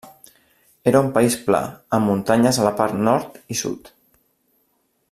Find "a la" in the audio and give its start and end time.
2.63-2.73